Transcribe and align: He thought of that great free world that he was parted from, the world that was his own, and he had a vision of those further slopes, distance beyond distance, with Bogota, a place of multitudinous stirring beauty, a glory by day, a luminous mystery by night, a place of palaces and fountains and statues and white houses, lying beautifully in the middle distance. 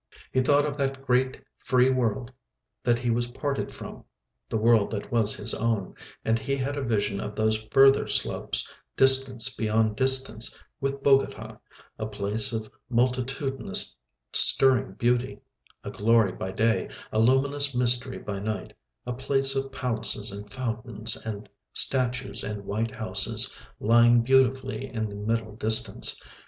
He 0.31 0.39
thought 0.41 0.65
of 0.65 0.77
that 0.79 1.05
great 1.05 1.39
free 1.59 1.91
world 1.91 2.31
that 2.83 2.97
he 2.97 3.11
was 3.11 3.27
parted 3.27 3.71
from, 3.71 4.03
the 4.49 4.57
world 4.57 4.89
that 4.89 5.11
was 5.11 5.35
his 5.35 5.53
own, 5.53 5.93
and 6.25 6.39
he 6.39 6.55
had 6.55 6.75
a 6.75 6.81
vision 6.81 7.19
of 7.21 7.35
those 7.35 7.61
further 7.71 8.07
slopes, 8.07 8.67
distance 8.97 9.55
beyond 9.55 9.95
distance, 9.95 10.59
with 10.79 11.03
Bogota, 11.03 11.57
a 11.99 12.07
place 12.07 12.51
of 12.51 12.67
multitudinous 12.89 13.95
stirring 14.33 14.93
beauty, 14.93 15.39
a 15.83 15.91
glory 15.91 16.31
by 16.31 16.49
day, 16.49 16.89
a 17.11 17.19
luminous 17.19 17.75
mystery 17.75 18.17
by 18.17 18.39
night, 18.39 18.73
a 19.05 19.13
place 19.13 19.55
of 19.55 19.71
palaces 19.71 20.31
and 20.31 20.51
fountains 20.51 21.15
and 21.15 21.47
statues 21.73 22.43
and 22.43 22.65
white 22.65 22.95
houses, 22.95 23.55
lying 23.79 24.21
beautifully 24.23 24.87
in 24.91 25.09
the 25.09 25.15
middle 25.15 25.55
distance. 25.57 26.19